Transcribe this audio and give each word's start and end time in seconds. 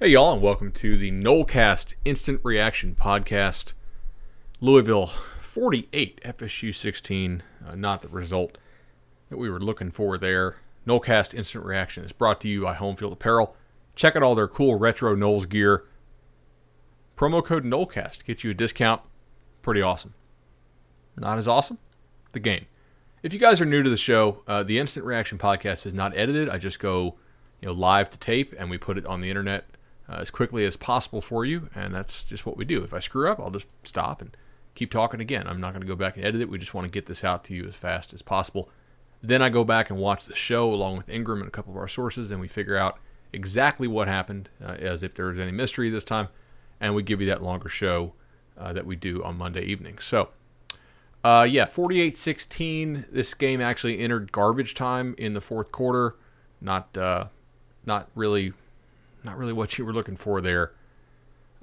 Hey, 0.00 0.10
y'all, 0.10 0.32
and 0.32 0.40
welcome 0.40 0.70
to 0.74 0.96
the 0.96 1.10
Nolecast 1.10 1.96
Instant 2.04 2.38
Reaction 2.44 2.94
Podcast. 2.94 3.72
Louisville 4.60 5.08
48, 5.40 6.20
FSU 6.24 6.72
16. 6.72 7.42
Uh, 7.66 7.74
not 7.74 8.02
the 8.02 8.08
result 8.08 8.58
that 9.28 9.38
we 9.38 9.50
were 9.50 9.58
looking 9.58 9.90
for 9.90 10.16
there. 10.16 10.58
Nolecast 10.86 11.34
Instant 11.34 11.64
Reaction 11.64 12.04
is 12.04 12.12
brought 12.12 12.40
to 12.42 12.48
you 12.48 12.62
by 12.62 12.76
Homefield 12.76 13.10
Apparel. 13.10 13.56
Check 13.96 14.14
out 14.14 14.22
all 14.22 14.36
their 14.36 14.46
cool 14.46 14.76
retro 14.76 15.16
Noles 15.16 15.48
gear. 15.48 15.84
Promo 17.16 17.44
code 17.44 17.64
Nolecast 17.64 18.24
gets 18.24 18.44
you 18.44 18.52
a 18.52 18.54
discount. 18.54 19.02
Pretty 19.62 19.82
awesome. 19.82 20.14
Not 21.16 21.38
as 21.38 21.48
awesome? 21.48 21.78
The 22.30 22.38
game. 22.38 22.66
If 23.24 23.32
you 23.32 23.40
guys 23.40 23.60
are 23.60 23.66
new 23.66 23.82
to 23.82 23.90
the 23.90 23.96
show, 23.96 24.44
uh, 24.46 24.62
the 24.62 24.78
Instant 24.78 25.04
Reaction 25.04 25.38
Podcast 25.38 25.86
is 25.86 25.92
not 25.92 26.16
edited. 26.16 26.48
I 26.48 26.58
just 26.58 26.78
go 26.78 27.16
you 27.60 27.66
know, 27.66 27.74
live 27.74 28.10
to 28.10 28.18
tape 28.18 28.54
and 28.56 28.70
we 28.70 28.78
put 28.78 28.96
it 28.96 29.04
on 29.04 29.22
the 29.22 29.28
internet 29.28 29.68
uh, 30.08 30.16
as 30.20 30.30
quickly 30.30 30.64
as 30.64 30.76
possible 30.76 31.20
for 31.20 31.44
you, 31.44 31.68
and 31.74 31.94
that's 31.94 32.24
just 32.24 32.46
what 32.46 32.56
we 32.56 32.64
do. 32.64 32.82
If 32.82 32.94
I 32.94 32.98
screw 32.98 33.30
up, 33.30 33.38
I'll 33.38 33.50
just 33.50 33.66
stop 33.84 34.22
and 34.22 34.36
keep 34.74 34.90
talking 34.90 35.20
again. 35.20 35.46
I'm 35.46 35.60
not 35.60 35.72
going 35.72 35.82
to 35.82 35.86
go 35.88 35.96
back 35.96 36.16
and 36.16 36.24
edit 36.24 36.40
it. 36.40 36.48
We 36.48 36.58
just 36.58 36.74
want 36.74 36.86
to 36.86 36.90
get 36.90 37.06
this 37.06 37.24
out 37.24 37.44
to 37.44 37.54
you 37.54 37.66
as 37.66 37.74
fast 37.74 38.14
as 38.14 38.22
possible. 38.22 38.70
Then 39.22 39.42
I 39.42 39.48
go 39.48 39.64
back 39.64 39.90
and 39.90 39.98
watch 39.98 40.24
the 40.24 40.34
show 40.34 40.72
along 40.72 40.96
with 40.96 41.08
Ingram 41.08 41.40
and 41.40 41.48
a 41.48 41.50
couple 41.50 41.72
of 41.72 41.76
our 41.76 41.88
sources, 41.88 42.30
and 42.30 42.40
we 42.40 42.48
figure 42.48 42.76
out 42.76 42.98
exactly 43.32 43.88
what 43.88 44.08
happened, 44.08 44.48
uh, 44.64 44.72
as 44.72 45.02
if 45.02 45.14
there 45.14 45.26
was 45.26 45.38
any 45.38 45.52
mystery 45.52 45.90
this 45.90 46.04
time, 46.04 46.28
and 46.80 46.94
we 46.94 47.02
give 47.02 47.20
you 47.20 47.26
that 47.26 47.42
longer 47.42 47.68
show 47.68 48.12
uh, 48.56 48.72
that 48.72 48.86
we 48.86 48.96
do 48.96 49.22
on 49.24 49.36
Monday 49.36 49.64
evening. 49.64 49.98
So, 49.98 50.30
uh, 51.24 51.46
yeah, 51.48 51.66
48 51.66 52.16
16. 52.16 53.06
This 53.10 53.34
game 53.34 53.60
actually 53.60 53.98
entered 53.98 54.32
garbage 54.32 54.74
time 54.74 55.14
in 55.18 55.34
the 55.34 55.40
fourth 55.40 55.72
quarter. 55.72 56.14
Not, 56.60 56.96
uh, 56.96 57.26
not 57.84 58.08
really 58.14 58.52
not 59.24 59.38
really 59.38 59.52
what 59.52 59.78
you 59.78 59.84
were 59.84 59.92
looking 59.92 60.16
for 60.16 60.40
there. 60.40 60.72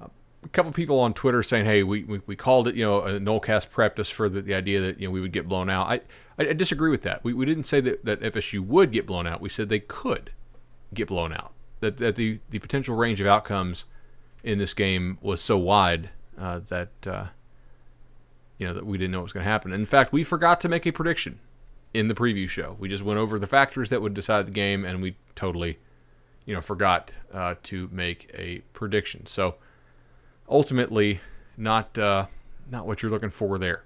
A 0.00 0.48
couple 0.50 0.70
people 0.72 1.00
on 1.00 1.12
Twitter 1.12 1.42
saying, 1.42 1.64
"Hey, 1.64 1.82
we, 1.82 2.04
we, 2.04 2.20
we 2.26 2.36
called 2.36 2.68
it. 2.68 2.76
You 2.76 2.84
know, 2.84 3.00
a 3.00 3.18
Nolecast 3.18 3.68
prepped 3.70 3.98
us 3.98 4.08
for 4.08 4.28
the, 4.28 4.40
the 4.40 4.54
idea 4.54 4.80
that 4.80 5.00
you 5.00 5.08
know 5.08 5.12
we 5.12 5.20
would 5.20 5.32
get 5.32 5.48
blown 5.48 5.68
out." 5.68 5.88
I 5.88 6.00
I, 6.38 6.50
I 6.50 6.52
disagree 6.52 6.90
with 6.90 7.02
that. 7.02 7.24
We, 7.24 7.32
we 7.32 7.46
didn't 7.46 7.64
say 7.64 7.80
that, 7.80 8.04
that 8.04 8.20
FSU 8.20 8.60
would 8.60 8.92
get 8.92 9.06
blown 9.06 9.26
out. 9.26 9.40
We 9.40 9.48
said 9.48 9.68
they 9.68 9.80
could 9.80 10.30
get 10.94 11.08
blown 11.08 11.32
out. 11.32 11.52
That 11.80 11.96
that 11.98 12.16
the 12.16 12.38
the 12.50 12.58
potential 12.60 12.94
range 12.94 13.20
of 13.20 13.26
outcomes 13.26 13.84
in 14.44 14.58
this 14.58 14.74
game 14.74 15.18
was 15.20 15.40
so 15.40 15.58
wide 15.58 16.10
uh, 16.38 16.60
that 16.68 16.90
uh, 17.06 17.26
you 18.58 18.66
know 18.66 18.74
that 18.74 18.86
we 18.86 18.98
didn't 18.98 19.10
know 19.10 19.18
what 19.18 19.24
was 19.24 19.32
going 19.32 19.44
to 19.44 19.50
happen. 19.50 19.72
In 19.72 19.86
fact, 19.86 20.12
we 20.12 20.22
forgot 20.22 20.60
to 20.60 20.68
make 20.68 20.86
a 20.86 20.92
prediction 20.92 21.40
in 21.92 22.08
the 22.08 22.14
preview 22.14 22.48
show. 22.48 22.76
We 22.78 22.88
just 22.88 23.02
went 23.02 23.18
over 23.18 23.38
the 23.38 23.46
factors 23.46 23.90
that 23.90 24.02
would 24.02 24.14
decide 24.14 24.46
the 24.46 24.52
game, 24.52 24.84
and 24.84 25.02
we 25.02 25.16
totally 25.34 25.78
you 26.46 26.54
know, 26.54 26.60
forgot 26.60 27.10
uh, 27.34 27.56
to 27.64 27.88
make 27.92 28.30
a 28.32 28.60
prediction. 28.72 29.26
So 29.26 29.56
ultimately, 30.48 31.20
not 31.56 31.98
uh, 31.98 32.26
not 32.70 32.86
what 32.86 33.02
you're 33.02 33.10
looking 33.10 33.30
for 33.30 33.58
there. 33.58 33.84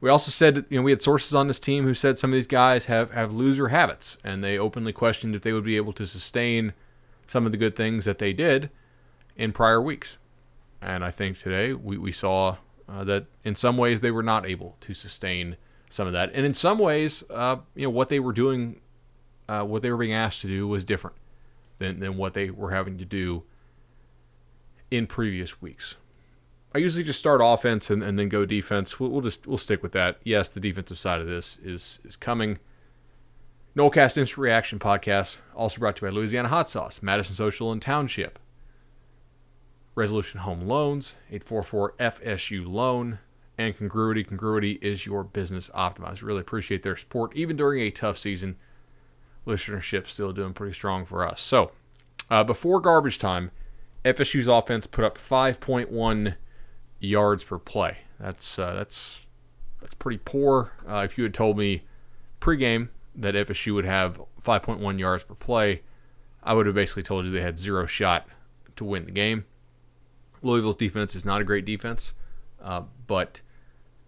We 0.00 0.10
also 0.10 0.30
said 0.30 0.64
you 0.68 0.78
know 0.78 0.82
we 0.82 0.90
had 0.90 1.02
sources 1.02 1.34
on 1.34 1.46
this 1.46 1.58
team 1.58 1.84
who 1.84 1.94
said 1.94 2.18
some 2.18 2.30
of 2.30 2.34
these 2.34 2.46
guys 2.46 2.86
have 2.86 3.12
have 3.12 3.32
loser 3.32 3.68
habits, 3.68 4.18
and 4.24 4.42
they 4.42 4.58
openly 4.58 4.92
questioned 4.92 5.34
if 5.34 5.42
they 5.42 5.52
would 5.52 5.64
be 5.64 5.76
able 5.76 5.92
to 5.94 6.06
sustain 6.06 6.72
some 7.26 7.46
of 7.46 7.52
the 7.52 7.58
good 7.58 7.76
things 7.76 8.04
that 8.04 8.18
they 8.18 8.32
did 8.32 8.70
in 9.36 9.52
prior 9.52 9.80
weeks. 9.80 10.16
And 10.82 11.04
I 11.04 11.10
think 11.10 11.38
today 11.38 11.74
we, 11.74 11.96
we 11.96 12.10
saw 12.10 12.56
uh, 12.88 13.04
that 13.04 13.26
in 13.44 13.54
some 13.54 13.76
ways 13.76 14.00
they 14.00 14.10
were 14.10 14.22
not 14.22 14.46
able 14.46 14.76
to 14.80 14.94
sustain 14.94 15.56
some 15.90 16.06
of 16.06 16.12
that, 16.14 16.30
and 16.34 16.44
in 16.44 16.54
some 16.54 16.78
ways, 16.78 17.22
uh, 17.30 17.56
you 17.74 17.84
know, 17.84 17.90
what 17.90 18.08
they 18.08 18.18
were 18.18 18.32
doing, 18.32 18.80
uh, 19.48 19.62
what 19.62 19.82
they 19.82 19.90
were 19.90 19.96
being 19.96 20.12
asked 20.12 20.40
to 20.40 20.48
do 20.48 20.66
was 20.66 20.84
different 20.84 21.16
than, 21.80 21.98
than 21.98 22.16
what 22.16 22.34
they 22.34 22.50
were 22.50 22.70
having 22.70 22.96
to 22.98 23.04
do 23.04 23.42
in 24.90 25.08
previous 25.08 25.60
weeks. 25.60 25.96
I 26.72 26.78
usually 26.78 27.02
just 27.02 27.18
start 27.18 27.40
offense 27.42 27.90
and, 27.90 28.02
and 28.02 28.16
then 28.16 28.28
go 28.28 28.44
defense. 28.44 29.00
We'll, 29.00 29.10
we'll, 29.10 29.22
just 29.22 29.46
we'll 29.46 29.58
stick 29.58 29.82
with 29.82 29.90
that. 29.92 30.20
Yes, 30.22 30.48
the 30.48 30.60
defensive 30.60 30.98
side 30.98 31.20
of 31.20 31.26
this 31.26 31.58
is 31.64 31.98
is 32.04 32.14
coming. 32.14 32.60
Nolecast 33.76 34.16
Instant 34.16 34.38
Reaction 34.38 34.78
Podcast, 34.78 35.38
also 35.54 35.78
brought 35.78 35.96
to 35.96 36.06
you 36.06 36.10
by 36.10 36.16
Louisiana 36.16 36.48
Hot 36.48 36.68
Sauce, 36.68 37.00
Madison 37.02 37.34
Social 37.34 37.72
and 37.72 37.80
Township. 37.80 38.38
Resolution 39.94 40.40
Home 40.40 40.62
Loans, 40.62 41.16
844 41.30 41.94
FSU 41.98 42.68
Loan, 42.68 43.18
and 43.58 43.76
Congruity. 43.76 44.24
Congruity 44.24 44.72
is 44.80 45.06
your 45.06 45.24
business 45.24 45.70
optimized. 45.74 46.22
Really 46.22 46.40
appreciate 46.40 46.82
their 46.82 46.96
support, 46.96 47.34
even 47.36 47.56
during 47.56 47.80
a 47.82 47.90
tough 47.90 48.18
season 48.18 48.56
listenership 49.46 50.06
still 50.06 50.32
doing 50.32 50.52
pretty 50.52 50.74
strong 50.74 51.04
for 51.04 51.26
us. 51.26 51.40
So, 51.40 51.72
uh, 52.30 52.44
before 52.44 52.80
garbage 52.80 53.18
time, 53.18 53.50
FSU's 54.04 54.48
offense 54.48 54.86
put 54.86 55.04
up 55.04 55.18
5.1 55.18 56.36
yards 57.00 57.44
per 57.44 57.58
play. 57.58 57.98
That's 58.18 58.58
uh, 58.58 58.74
that's 58.74 59.20
that's 59.80 59.94
pretty 59.94 60.18
poor. 60.24 60.72
Uh, 60.88 61.02
if 61.04 61.16
you 61.16 61.24
had 61.24 61.34
told 61.34 61.58
me 61.58 61.82
pregame 62.40 62.88
that 63.14 63.34
FSU 63.34 63.74
would 63.74 63.84
have 63.84 64.20
5.1 64.44 64.98
yards 64.98 65.24
per 65.24 65.34
play, 65.34 65.82
I 66.42 66.54
would 66.54 66.66
have 66.66 66.74
basically 66.74 67.02
told 67.02 67.24
you 67.24 67.30
they 67.30 67.40
had 67.40 67.58
zero 67.58 67.86
shot 67.86 68.26
to 68.76 68.84
win 68.84 69.04
the 69.04 69.10
game. 69.10 69.44
Louisville's 70.42 70.76
defense 70.76 71.14
is 71.14 71.24
not 71.24 71.40
a 71.40 71.44
great 71.44 71.64
defense, 71.64 72.14
uh, 72.62 72.82
but 73.06 73.42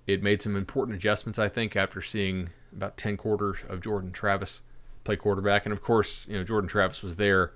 it 0.07 0.23
made 0.23 0.41
some 0.41 0.57
important 0.57 0.97
adjustments, 0.97 1.39
I 1.39 1.49
think, 1.49 1.77
after 1.77 2.01
seeing 2.01 2.51
about 2.75 2.97
10 2.97 3.17
quarters 3.17 3.59
of 3.69 3.83
Jordan 3.83 4.13
Travis 4.13 4.63
play 5.05 5.17
quarterback. 5.17 5.67
And 5.67 5.73
of 5.73 5.81
course, 5.81 6.25
you 6.29 6.37
know, 6.37 6.45
Jordan 6.45 6.69
Travis 6.69 7.03
was 7.03 7.17
there 7.17 7.53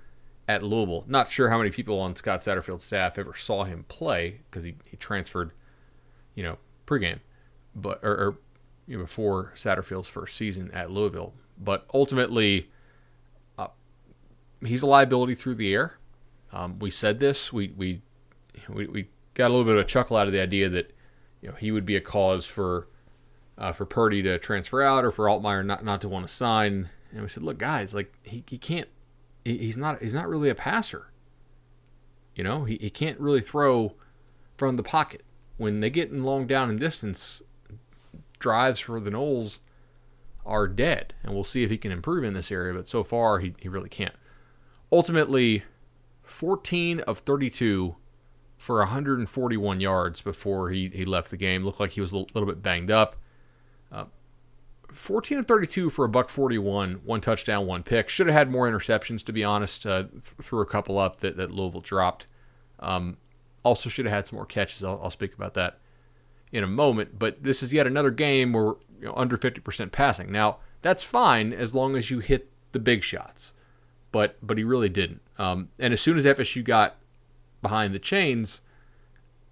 at 0.47 0.63
Louisville. 0.63 1.03
Not 1.07 1.29
sure 1.29 1.49
how 1.49 1.57
many 1.57 1.69
people 1.69 1.99
on 1.99 2.15
Scott 2.15 2.41
Satterfield's 2.41 2.85
staff 2.85 3.17
ever 3.17 3.33
saw 3.33 3.63
him 3.63 3.85
play 3.87 4.41
because 4.49 4.63
he, 4.63 4.75
he 4.85 4.97
transferred, 4.97 5.51
you 6.35 6.43
know, 6.43 6.57
pregame, 6.85 7.19
but 7.75 7.99
or, 8.03 8.11
or 8.11 8.37
you 8.87 8.97
know, 8.97 9.03
before 9.03 9.51
Satterfield's 9.55 10.07
first 10.07 10.35
season 10.35 10.71
at 10.71 10.91
Louisville. 10.91 11.33
But 11.57 11.85
ultimately, 11.93 12.69
uh, 13.57 13.67
he's 14.65 14.83
a 14.83 14.87
liability 14.87 15.35
through 15.35 15.55
the 15.55 15.73
air. 15.73 15.97
Um, 16.53 16.79
we 16.79 16.89
said 16.89 17.19
this. 17.19 17.51
We, 17.51 17.73
we 17.75 18.01
we 18.69 18.87
we 18.87 19.09
got 19.33 19.47
a 19.47 19.53
little 19.53 19.65
bit 19.65 19.75
of 19.75 19.81
a 19.81 19.87
chuckle 19.87 20.17
out 20.17 20.27
of 20.27 20.33
the 20.33 20.41
idea 20.41 20.69
that 20.69 20.95
you 21.41 21.49
know 21.49 21.55
he 21.55 21.71
would 21.71 21.85
be 21.85 21.95
a 21.95 22.01
cause 22.01 22.45
for 22.45 22.87
uh, 23.57 23.71
for 23.71 23.85
Purdy 23.85 24.21
to 24.23 24.39
transfer 24.39 24.81
out 24.81 25.03
or 25.03 25.11
for 25.11 25.25
Altmyer 25.25 25.65
not 25.65 25.83
not 25.83 26.01
to 26.01 26.09
want 26.09 26.27
to 26.27 26.33
sign. 26.33 26.89
And 27.11 27.21
we 27.21 27.29
said, 27.29 27.43
look, 27.43 27.57
guys, 27.57 27.93
like 27.93 28.13
he, 28.23 28.43
he 28.47 28.57
can't, 28.57 28.87
he, 29.45 29.57
he's 29.57 29.77
not, 29.77 30.01
he's 30.01 30.13
not 30.13 30.27
really 30.27 30.49
a 30.49 30.55
passer. 30.55 31.11
You 32.35 32.43
know, 32.43 32.65
he, 32.65 32.77
he 32.79 32.89
can't 32.89 33.19
really 33.19 33.41
throw 33.41 33.93
from 34.57 34.75
the 34.75 34.83
pocket. 34.83 35.23
When 35.57 35.79
they 35.79 35.89
get 35.89 36.11
in 36.11 36.23
long 36.23 36.45
down 36.45 36.69
and 36.69 36.79
distance, 36.79 37.41
drives 38.39 38.79
for 38.79 38.99
the 38.99 39.09
Noles 39.09 39.59
are 40.45 40.67
dead. 40.67 41.13
And 41.23 41.33
we'll 41.33 41.43
see 41.43 41.63
if 41.63 41.69
he 41.69 41.77
can 41.77 41.91
improve 41.91 42.23
in 42.23 42.33
this 42.33 42.51
area, 42.51 42.73
but 42.73 42.87
so 42.87 43.03
far 43.03 43.39
he, 43.39 43.53
he 43.59 43.67
really 43.67 43.89
can't. 43.89 44.15
Ultimately, 44.91 45.63
14 46.23 47.01
of 47.01 47.19
32 47.19 47.95
for 48.57 48.79
141 48.79 49.79
yards 49.79 50.21
before 50.21 50.69
he, 50.69 50.89
he 50.93 51.05
left 51.05 51.29
the 51.29 51.37
game. 51.37 51.63
Looked 51.63 51.79
like 51.79 51.91
he 51.91 52.01
was 52.01 52.11
a 52.11 52.17
little, 52.17 52.45
bit 52.45 52.61
banged 52.61 52.91
up. 52.91 53.15
Uh, 53.91 54.05
14 54.91 55.39
of 55.39 55.45
32 55.45 55.89
for 55.89 56.05
a 56.05 56.09
buck 56.09 56.29
41, 56.29 57.01
one 57.03 57.21
touchdown, 57.21 57.67
one 57.67 57.83
pick. 57.83 58.09
Should 58.09 58.27
have 58.27 58.35
had 58.35 58.51
more 58.51 58.69
interceptions, 58.69 59.23
to 59.25 59.33
be 59.33 59.43
honest. 59.43 59.85
Uh, 59.85 60.03
th- 60.03 60.23
threw 60.41 60.61
a 60.61 60.65
couple 60.65 60.97
up 60.97 61.19
that, 61.19 61.37
that 61.37 61.51
Louisville 61.51 61.81
dropped. 61.81 62.27
Um, 62.79 63.17
also, 63.63 63.89
should 63.89 64.05
have 64.05 64.13
had 64.13 64.27
some 64.27 64.37
more 64.37 64.45
catches. 64.45 64.83
I'll, 64.83 64.99
I'll, 65.03 65.09
speak 65.09 65.33
about 65.33 65.53
that 65.55 65.79
in 66.51 66.63
a 66.63 66.67
moment. 66.67 67.19
But 67.19 67.43
this 67.43 67.61
is 67.61 67.73
yet 67.73 67.87
another 67.87 68.11
game 68.11 68.53
where 68.53 68.75
you 68.99 69.05
know, 69.05 69.13
under 69.15 69.37
50% 69.37 69.91
passing. 69.91 70.31
Now, 70.31 70.57
that's 70.81 71.03
fine 71.03 71.51
as 71.51 71.75
long 71.75 71.95
as 71.95 72.09
you 72.09 72.19
hit 72.19 72.49
the 72.71 72.79
big 72.79 73.03
shots. 73.03 73.53
But 74.11 74.37
but 74.41 74.57
he 74.57 74.63
really 74.63 74.89
didn't. 74.89 75.21
Um, 75.37 75.69
and 75.77 75.93
as 75.93 76.01
soon 76.01 76.17
as 76.17 76.25
FSU 76.25 76.63
got 76.63 76.95
behind 77.61 77.93
the 77.93 77.99
chains, 77.99 78.61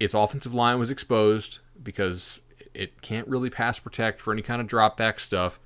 its 0.00 0.14
offensive 0.14 0.54
line 0.54 0.78
was 0.78 0.90
exposed 0.90 1.58
because 1.82 2.40
it 2.76 3.00
can't 3.00 3.26
really 3.26 3.48
pass 3.48 3.78
protect 3.78 4.20
for 4.20 4.32
any 4.32 4.42
kind 4.42 4.60
of 4.60 4.66
drop 4.66 4.96
back 4.96 5.18
stuff. 5.18 5.58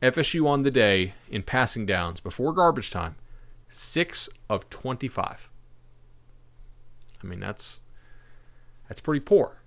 FSU 0.00 0.46
on 0.46 0.62
the 0.62 0.70
day 0.70 1.14
in 1.28 1.42
passing 1.42 1.84
downs 1.84 2.20
before 2.20 2.52
garbage 2.52 2.90
time, 2.90 3.16
six 3.68 4.28
of 4.48 4.70
25. 4.70 5.50
I 7.22 7.26
mean, 7.26 7.40
that's 7.40 7.80
that's 8.88 9.00
pretty 9.00 9.20
poor, 9.20 9.60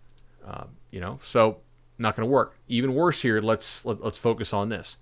uh, 0.46 0.66
you 0.90 1.00
know. 1.00 1.20
So 1.22 1.58
not 2.00 2.16
going 2.16 2.28
to 2.28 2.32
work. 2.32 2.58
Even 2.68 2.96
worse 2.96 3.22
here. 3.22 3.42
Let's 3.42 3.86
let, 3.86 3.98
us 3.98 4.04
let 4.04 4.08
us 4.14 4.18
focus 4.18 4.54
on 4.54 4.70
this. 4.70 4.98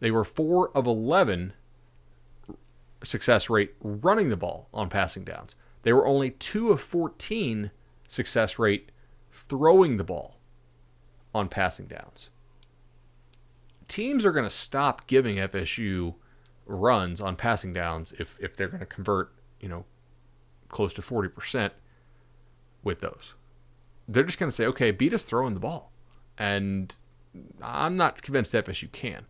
They 0.00 0.10
were 0.10 0.24
four 0.24 0.70
of 0.76 0.86
11 0.86 1.54
success 3.02 3.48
rate 3.48 3.74
running 3.80 4.28
the 4.28 4.36
ball 4.36 4.68
on 4.74 4.90
passing 4.90 5.24
downs. 5.24 5.54
They 5.82 5.92
were 5.92 6.06
only 6.06 6.32
two 6.32 6.72
of 6.72 6.80
14 6.80 7.70
success 8.08 8.58
rate 8.58 8.90
throwing 9.30 9.96
the 9.96 10.04
ball 10.04 10.35
on 11.36 11.48
passing 11.48 11.86
downs. 11.86 12.30
Teams 13.88 14.24
are 14.24 14.32
going 14.32 14.44
to 14.46 14.50
stop 14.50 15.06
giving 15.06 15.36
FSU 15.36 16.14
runs 16.64 17.20
on 17.20 17.36
passing 17.36 17.72
downs 17.72 18.12
if, 18.18 18.36
if 18.40 18.56
they're 18.56 18.68
going 18.68 18.80
to 18.80 18.86
convert, 18.86 19.32
you 19.60 19.68
know, 19.68 19.84
close 20.68 20.92
to 20.94 21.02
40% 21.02 21.70
with 22.82 23.00
those. 23.00 23.34
They're 24.08 24.24
just 24.24 24.38
going 24.38 24.50
to 24.50 24.56
say, 24.56 24.66
okay, 24.66 24.90
beat 24.90 25.14
us 25.14 25.24
throwing 25.24 25.54
the 25.54 25.60
ball. 25.60 25.92
And 26.38 26.94
I'm 27.62 27.96
not 27.96 28.22
convinced 28.22 28.52
FSU 28.52 28.90
can. 28.90 29.26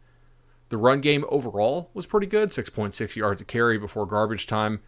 The 0.68 0.76
run 0.76 1.00
game 1.00 1.24
overall 1.28 1.90
was 1.94 2.06
pretty 2.06 2.26
good, 2.26 2.50
6.6 2.50 3.16
yards 3.16 3.40
a 3.40 3.44
carry 3.44 3.78
before 3.78 4.06
garbage 4.06 4.46
time. 4.46 4.80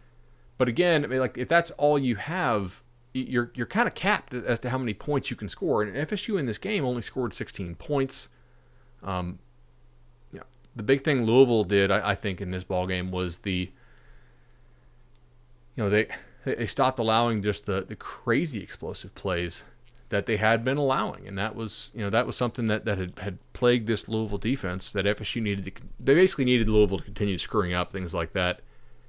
But 0.57 0.67
again, 0.67 1.03
I 1.03 1.07
mean, 1.07 1.19
like 1.19 1.37
if 1.37 1.47
that's 1.47 1.71
all 1.71 1.97
you 1.97 2.15
have, 2.15 2.83
you're 3.13 3.51
you're 3.55 3.65
kind 3.67 3.87
of 3.87 3.95
capped 3.95 4.33
as 4.33 4.59
to 4.59 4.69
how 4.69 4.77
many 4.77 4.93
points 4.93 5.29
you 5.29 5.35
can 5.35 5.49
score. 5.49 5.81
And 5.81 5.95
FSU 6.07 6.39
in 6.39 6.45
this 6.45 6.57
game 6.57 6.85
only 6.85 7.01
scored 7.01 7.33
16 7.33 7.75
points. 7.75 8.29
Um, 9.03 9.39
yeah, 10.31 10.43
the 10.75 10.83
big 10.83 11.03
thing 11.03 11.23
Louisville 11.25 11.63
did, 11.63 11.91
I, 11.91 12.11
I 12.11 12.15
think, 12.15 12.41
in 12.41 12.51
this 12.51 12.63
ball 12.63 12.85
game 12.85 13.11
was 13.11 13.39
the, 13.39 13.71
you 15.75 15.83
know, 15.83 15.89
they 15.89 16.07
they 16.45 16.67
stopped 16.67 16.99
allowing 16.99 17.41
just 17.41 17.65
the 17.65 17.83
the 17.87 17.95
crazy 17.95 18.61
explosive 18.61 19.15
plays 19.15 19.63
that 20.09 20.25
they 20.25 20.37
had 20.37 20.63
been 20.63 20.77
allowing, 20.77 21.27
and 21.27 21.37
that 21.37 21.55
was 21.55 21.89
you 21.93 22.01
know 22.01 22.09
that 22.09 22.27
was 22.27 22.35
something 22.35 22.67
that, 22.67 22.85
that 22.85 22.97
had, 22.97 23.19
had 23.19 23.53
plagued 23.53 23.87
this 23.87 24.07
Louisville 24.07 24.37
defense 24.37 24.91
that 24.91 25.05
FSU 25.05 25.41
needed 25.41 25.65
to. 25.65 25.71
They 25.99 26.15
basically 26.15 26.45
needed 26.45 26.67
Louisville 26.67 26.99
to 26.99 27.03
continue 27.03 27.37
screwing 27.37 27.73
up 27.73 27.91
things 27.91 28.13
like 28.13 28.33
that, 28.33 28.61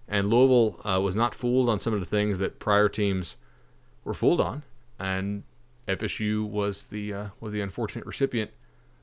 and 0.09 0.29
Louisville 0.29 0.81
uh, 0.85 1.01
was 1.01 1.17
not 1.17 1.35
fooled 1.35 1.69
on 1.69 1.81
some 1.81 1.93
of 1.93 2.01
the 2.01 2.07
things 2.07 2.39
that 2.39 2.59
prior 2.59 2.89
teams 2.89 3.37
were 4.11 4.15
fooled 4.15 4.41
on, 4.41 4.65
and 4.99 5.45
FSU 5.87 6.45
was 6.45 6.87
the 6.87 7.15
uh, 7.15 7.27
was 7.39 7.53
the 7.53 7.61
unfortunate 7.61 8.05
recipient 8.05 8.51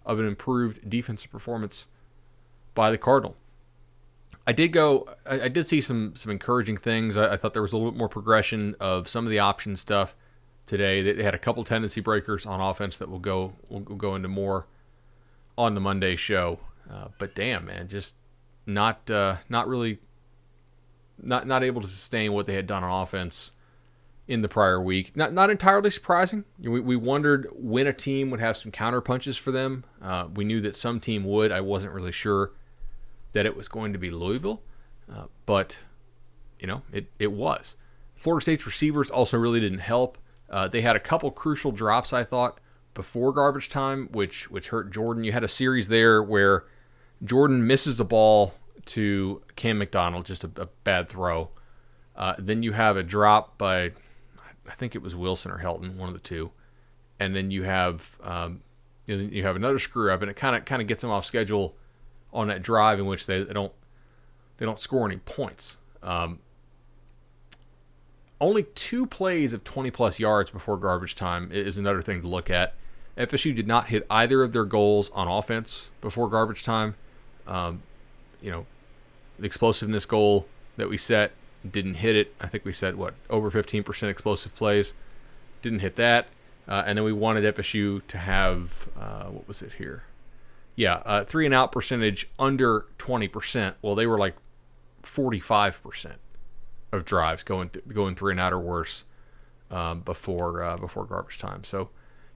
of 0.06 0.20
an 0.20 0.28
improved 0.28 0.90
defensive 0.90 1.32
performance 1.32 1.88
by 2.76 2.92
the 2.92 2.98
Cardinal. 2.98 3.38
I 4.46 4.52
did 4.52 4.74
go. 4.74 5.08
I, 5.26 5.44
I 5.44 5.48
did 5.48 5.66
see 5.66 5.80
some 5.80 6.14
some 6.18 6.30
encouraging 6.30 6.76
things. 6.76 7.16
I, 7.16 7.34
I 7.34 7.38
thought 7.38 7.54
there 7.54 7.62
was 7.62 7.72
a 7.72 7.78
little 7.78 7.92
bit 7.92 7.98
more 7.98 8.10
progression 8.10 8.76
of 8.82 9.08
some 9.08 9.26
of 9.26 9.32
the 9.32 9.40
option 9.40 9.78
stuff 9.78 10.14
today. 10.66 11.02
They 11.02 11.24
had 11.24 11.34
a 11.34 11.40
couple 11.40 11.64
tendency 11.64 12.02
breakers 12.02 12.46
on 12.46 12.60
offense 12.60 12.98
that 12.98 13.10
will 13.10 13.20
go 13.20 13.54
will 13.70 13.80
go 13.80 14.14
into 14.14 14.28
more 14.28 14.66
on 15.58 15.74
the 15.74 15.80
Monday 15.80 16.18
show. 16.18 16.60
Uh, 16.92 17.08
but 17.18 17.34
damn, 17.34 17.66
man, 17.66 17.88
just 17.88 18.16
not 18.66 19.10
uh, 19.10 19.38
not 19.48 19.70
really 19.70 20.00
not 21.18 21.48
not 21.48 21.64
able 21.64 21.82
to 21.82 21.88
sustain 21.88 22.34
what 22.34 22.46
they 22.46 22.56
had 22.56 22.68
done 22.68 22.84
on 22.84 23.04
offense 23.04 23.54
in 24.28 24.42
the 24.42 24.50
prior 24.50 24.82
week. 24.82 25.16
Not 25.16 25.34
not 25.34 25.50
entirely 25.50 25.90
surprising. 25.90 26.44
We, 26.60 26.80
we 26.80 26.96
wondered 26.96 27.48
when 27.54 27.88
a 27.88 27.94
team 27.94 28.30
would 28.32 28.40
have 28.40 28.58
some 28.58 28.72
counter 28.72 29.02
punches 29.02 29.38
for 29.38 29.52
them. 29.52 29.86
Uh, 30.02 30.28
we 30.34 30.44
knew 30.44 30.62
that 30.62 30.76
some 30.76 31.00
team 31.00 31.24
would. 31.24 31.52
I 31.52 31.62
wasn't 31.62 31.94
really 31.94 32.12
sure 32.12 32.52
that 33.34 33.46
it 33.46 33.56
was 33.56 33.68
going 33.68 33.94
to 33.94 34.00
be 34.00 34.10
Louisville, 34.10 34.62
uh, 35.14 35.26
but 35.46 35.80
you 36.60 36.68
know 36.68 36.82
it 36.92 37.08
it 37.20 37.32
was. 37.32 37.76
Florida 38.16 38.42
State's 38.42 38.66
receivers 38.66 39.10
also 39.10 39.38
really 39.38 39.60
didn't 39.60 39.80
help. 39.80 40.18
Uh, 40.50 40.68
they 40.68 40.82
had 40.82 40.96
a 40.96 41.00
couple 41.00 41.30
crucial 41.30 41.72
drops, 41.72 42.14
I 42.14 42.24
thought, 42.24 42.60
before 42.94 43.32
garbage 43.32 43.70
time, 43.70 44.10
which 44.12 44.50
which 44.50 44.70
hurt 44.70 44.92
Jordan. 44.92 45.24
You 45.24 45.32
had 45.32 45.44
a 45.44 45.48
series 45.48 45.88
there 45.88 46.24
where 46.24 46.66
Jordan 47.24 47.66
misses 47.66 47.98
the 47.98 48.06
ball 48.06 48.54
to 48.88 49.42
Cam 49.56 49.78
McDonald, 49.78 50.26
just 50.26 50.44
a, 50.44 50.52
a 50.58 50.68
bad 50.84 51.10
throw. 51.10 51.50
Uh, 52.16 52.34
then 52.40 52.64
you 52.64 52.74
have 52.74 52.98
a 52.98 53.04
drop 53.04 53.58
by, 53.58 53.92
I 54.68 54.74
think 54.74 54.96
it 54.96 55.02
was 55.02 55.16
Wilson 55.16 55.52
or 55.52 55.60
Helton, 55.60 55.96
one 55.96 56.10
of 56.10 56.14
the 56.14 56.20
two, 56.20 56.52
and 57.20 57.36
then 57.36 57.52
you 57.52 57.64
have 57.64 58.18
um, 58.24 58.62
you 59.06 59.44
have 59.44 59.56
another 59.56 59.80
screw 59.80 60.12
up, 60.12 60.22
and 60.22 60.30
it 60.30 60.36
kind 60.36 60.56
of 60.56 60.66
kind 60.66 60.82
of 60.82 60.88
gets 60.88 61.02
them 61.02 61.12
off 61.12 61.26
schedule 61.26 61.76
on 62.34 62.48
that 62.48 62.62
drive 62.62 63.00
in 63.00 63.06
which 63.06 63.26
they, 63.26 63.44
they 63.44 63.54
don't 63.54 63.72
they 64.58 64.66
don't 64.66 64.80
score 64.80 65.06
any 65.08 65.18
points. 65.18 65.78
Um, 66.04 66.40
only 68.40 68.64
two 68.64 69.06
plays 69.06 69.54
of 69.54 69.64
20 69.64 69.90
plus 69.92 70.20
yards 70.20 70.52
before 70.52 70.78
garbage 70.78 71.16
time 71.16 71.52
is 71.52 71.78
another 71.78 72.02
thing 72.02 72.22
to 72.22 72.28
look 72.28 72.50
at. 72.50 72.76
FSU 73.18 73.56
did 73.56 73.66
not 73.66 73.88
hit 73.88 74.06
either 74.12 74.44
of 74.44 74.54
their 74.54 74.66
goals 74.66 75.10
on 75.12 75.28
offense 75.28 75.90
before 76.02 76.30
garbage 76.30 76.64
time. 76.64 76.96
Um, 77.48 77.82
you 78.42 78.52
know, 78.52 78.68
the 79.40 79.46
explosiveness 79.46 80.06
goal 80.06 80.46
that 80.76 80.88
we 80.88 80.98
set 80.98 81.32
didn't 81.70 81.96
hit 81.96 82.16
it. 82.16 82.34
I 82.40 82.48
think 82.48 82.66
we 82.66 82.74
said 82.74 82.96
what 82.96 83.14
over 83.30 83.50
15% 83.52 84.10
explosive 84.10 84.56
plays, 84.56 84.94
didn't 85.62 85.80
hit 85.80 85.96
that. 85.96 86.28
Uh, 86.68 86.84
and 86.86 86.98
then 86.98 87.06
we 87.06 87.14
wanted 87.14 87.56
FSU 87.56 88.06
to 88.08 88.18
have 88.18 88.90
uh, 89.00 89.26
what 89.26 89.48
was 89.48 89.62
it 89.62 89.74
here? 89.78 90.04
Yeah, 90.76 90.96
uh, 91.06 91.24
three 91.24 91.46
and 91.46 91.56
out 91.56 91.72
percentage 91.72 92.30
under 92.38 92.86
20%. 93.00 93.76
Well, 93.82 93.96
they 93.96 94.06
were 94.06 94.18
like 94.18 94.36
45% 95.04 96.16
of 96.92 97.06
drives 97.06 97.44
going 97.44 97.70
th- 97.70 97.88
going 97.88 98.16
three 98.16 98.32
and 98.32 98.40
out 98.40 98.54
or 98.54 98.60
worse 98.60 99.06
um, 99.72 100.02
before 100.02 100.64
uh, 100.64 100.78
before 100.78 101.06
garbage 101.06 101.38
time. 101.38 101.64
So, 101.64 101.90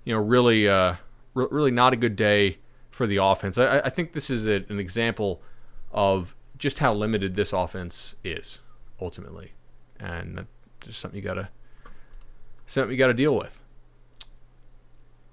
you 0.05 0.13
know, 0.13 0.21
really, 0.21 0.67
uh, 0.67 0.95
re- 1.33 1.47
really 1.51 1.71
not 1.71 1.93
a 1.93 1.95
good 1.95 2.15
day 2.15 2.57
for 2.89 3.05
the 3.05 3.17
offense. 3.17 3.57
I, 3.57 3.79
I 3.79 3.89
think 3.89 4.13
this 4.13 4.29
is 4.29 4.47
a, 4.47 4.65
an 4.69 4.79
example 4.79 5.41
of 5.91 6.35
just 6.57 6.79
how 6.79 6.93
limited 6.93 7.35
this 7.35 7.53
offense 7.53 8.15
is 8.23 8.59
ultimately, 9.01 9.53
and 9.99 10.37
that's 10.37 10.47
just 10.81 10.99
something 10.99 11.17
you 11.17 11.23
gotta 11.23 11.49
something 12.65 12.91
you 12.91 12.97
gotta 12.97 13.13
deal 13.13 13.35
with. 13.35 13.59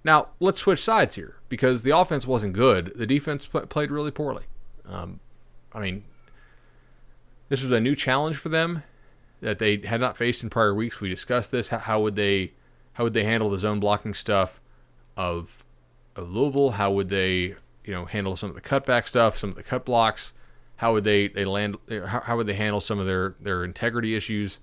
Now 0.04 0.28
let's 0.40 0.60
switch 0.60 0.82
sides 0.82 1.16
here 1.16 1.36
because 1.48 1.82
the 1.82 1.96
offense 1.96 2.26
wasn't 2.26 2.52
good. 2.52 2.92
The 2.96 3.06
defense 3.06 3.46
pl- 3.46 3.66
played 3.66 3.90
really 3.90 4.10
poorly. 4.10 4.44
Um, 4.86 5.20
I 5.72 5.80
mean, 5.80 6.04
this 7.48 7.62
was 7.62 7.70
a 7.70 7.80
new 7.80 7.94
challenge 7.94 8.36
for 8.36 8.48
them 8.48 8.82
that 9.40 9.58
they 9.58 9.80
had 9.84 10.00
not 10.00 10.16
faced 10.16 10.42
in 10.42 10.50
prior 10.50 10.74
weeks. 10.74 11.00
We 11.00 11.08
discussed 11.08 11.50
this. 11.50 11.68
How, 11.68 11.78
how 11.78 12.00
would 12.00 12.16
they 12.16 12.52
how 12.94 13.04
would 13.04 13.14
they 13.14 13.24
handle 13.24 13.50
the 13.50 13.58
zone 13.58 13.80
blocking 13.80 14.14
stuff 14.14 14.60
of 15.16 15.64
of 16.16 16.32
Louisville? 16.32 16.72
How 16.72 16.90
would 16.90 17.08
they 17.08 17.54
you 17.84 17.92
know 17.92 18.04
handle 18.04 18.36
some 18.36 18.48
of 18.48 18.54
the 18.54 18.60
cutback 18.60 19.06
stuff, 19.06 19.38
some 19.38 19.50
of 19.50 19.56
the 19.56 19.62
cut 19.62 19.84
blocks? 19.84 20.32
How 20.78 20.92
would 20.92 21.04
they 21.04 21.26
they 21.26 21.44
land? 21.44 21.76
How, 21.90 22.20
how 22.20 22.36
would 22.36 22.46
they 22.46 22.54
handle 22.54 22.80
some 22.80 23.00
of 23.00 23.06
their 23.06 23.34
their 23.40 23.64
integrity 23.64 24.14
issues 24.14 24.60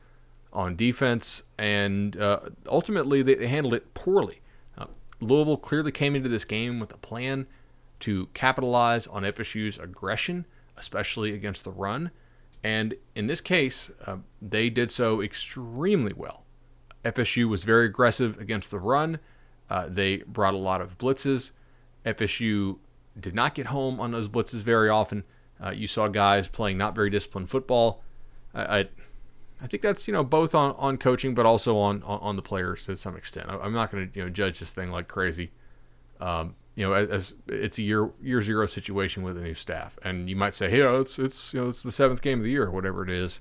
on 0.53 0.77
defense? 0.77 1.43
And 1.57 2.15
uh, 2.17 2.39
ultimately, 2.67 3.21
they, 3.21 3.35
they, 3.35 3.47
handled 3.47 3.73
it 3.73 3.93
poorly. 3.93 4.39
Uh, 4.77 4.85
Louisville 5.19 5.57
clearly 5.57 5.91
came 5.91 6.15
into 6.15 6.29
this 6.29 6.45
game 6.45 6.79
with 6.79 6.93
a 6.93 6.97
plan 6.97 7.47
to 7.99 8.29
capitalize 8.33 9.07
on 9.07 9.23
FSU's 9.23 9.77
aggression, 9.77 10.45
especially 10.77 11.33
against 11.33 11.65
the 11.65 11.71
run. 11.71 12.11
And 12.63 12.95
in 13.13 13.27
this 13.27 13.41
case, 13.41 13.91
uh, 14.05 14.17
they 14.41 14.69
did 14.69 14.91
so 14.91 15.21
extremely 15.21 16.13
well. 16.13 16.45
FSU 17.03 17.49
was 17.49 17.65
very 17.65 17.87
aggressive 17.87 18.39
against 18.39 18.71
the 18.71 18.79
run. 18.79 19.19
Uh, 19.69 19.87
they 19.89 20.17
brought 20.27 20.53
a 20.53 20.57
lot 20.57 20.79
of 20.79 20.97
blitzes. 20.97 21.51
FSU 22.05 22.77
did 23.19 23.35
not 23.35 23.53
get 23.53 23.67
home 23.67 23.99
on 23.99 24.11
those 24.11 24.29
blitzes 24.29 24.61
very 24.61 24.89
often. 24.89 25.25
Uh, 25.63 25.71
you 25.71 25.87
saw 25.87 26.07
guys 26.07 26.47
playing 26.47 26.77
not 26.77 26.95
very 26.95 27.09
disciplined 27.09 27.49
football. 27.49 28.03
I, 28.53 28.79
I, 28.79 28.79
I, 29.61 29.67
think 29.67 29.81
that's 29.83 30.07
you 30.07 30.13
know 30.13 30.23
both 30.23 30.53
on, 30.53 30.75
on 30.77 30.97
coaching, 30.97 31.33
but 31.33 31.45
also 31.45 31.77
on, 31.77 32.03
on, 32.03 32.19
on 32.19 32.35
the 32.35 32.41
players 32.41 32.85
to 32.85 32.97
some 32.97 33.15
extent. 33.15 33.49
I, 33.49 33.65
am 33.65 33.73
not 33.73 33.91
going 33.91 34.09
to 34.09 34.17
you 34.17 34.25
know 34.25 34.29
judge 34.29 34.59
this 34.59 34.71
thing 34.71 34.91
like 34.91 35.07
crazy. 35.07 35.51
Um, 36.19 36.55
you 36.75 36.85
know, 36.85 36.93
as, 36.93 37.09
as, 37.09 37.33
it's 37.47 37.77
a 37.77 37.81
year 37.81 38.11
year 38.21 38.41
zero 38.41 38.65
situation 38.65 39.23
with 39.23 39.37
a 39.37 39.41
new 39.41 39.53
staff, 39.53 39.97
and 40.03 40.29
you 40.29 40.35
might 40.35 40.53
say, 40.53 40.69
hey, 40.69 40.81
oh, 40.81 41.01
it's 41.01 41.17
it's 41.17 41.53
you 41.53 41.61
know 41.61 41.69
it's 41.69 41.81
the 41.81 41.91
seventh 41.91 42.21
game 42.21 42.39
of 42.39 42.43
the 42.43 42.51
year, 42.51 42.69
whatever 42.69 43.03
it 43.03 43.09
is, 43.09 43.39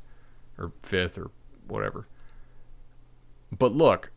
or 0.58 0.72
fifth, 0.82 1.18
or 1.18 1.30
whatever. 1.66 2.06
But 3.56 3.74
look, 3.74 4.12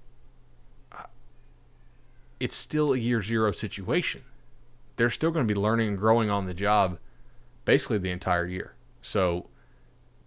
it's 2.40 2.56
still 2.56 2.94
a 2.94 2.98
year 2.98 3.22
zero 3.22 3.52
situation. 3.52 4.22
They're 4.96 5.10
still 5.10 5.32
going 5.32 5.48
to 5.48 5.54
be 5.54 5.60
learning 5.60 5.90
and 5.90 5.98
growing 5.98 6.30
on 6.30 6.46
the 6.46 6.54
job, 6.54 7.00
basically 7.68 7.98
the 7.98 8.10
entire 8.10 8.46
year. 8.46 8.74
So 9.02 9.48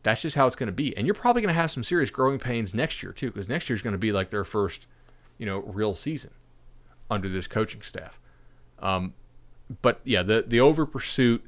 that's 0.03 0.21
just 0.21 0.37
how 0.37 0.47
it's 0.47 0.57
going 0.57 0.69
to 0.69 0.73
be, 0.73 0.95
and 0.97 1.07
you're 1.07 1.15
probably 1.15 1.41
going 1.41 1.55
to 1.55 1.61
have 1.61 1.71
some 1.71 1.83
serious 1.83 2.11
growing 2.11 2.39
pains 2.39 2.75
next 2.75 3.03
year 3.03 3.13
too, 3.13 3.29
because 3.29 3.49
next 3.49 3.69
year 3.69 3.75
is 3.77 3.83
going 3.83 3.93
to 3.93 3.99
be 3.99 4.13
like 4.13 4.29
their 4.29 4.45
first, 4.45 4.87
you 5.39 5.47
know, 5.47 5.61
real 5.61 5.95
season 5.95 6.33
under 7.11 7.29
this 7.29 7.49
coaching 7.49 7.81
staff. 7.81 8.21
Um, 8.79 9.15
but 9.83 10.01
yeah, 10.05 10.23
the 10.23 10.45
the 10.47 10.61
over 10.61 10.85
pursuit, 10.85 11.43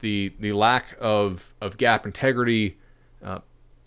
the 0.00 0.34
the 0.38 0.52
lack 0.52 0.96
of 1.00 1.52
of 1.60 1.78
gap 1.78 2.04
integrity, 2.04 2.76
uh, 3.24 3.40